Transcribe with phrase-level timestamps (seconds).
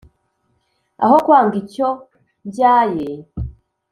[1.03, 1.89] aho kwanga icyo
[2.47, 3.07] mbyaye!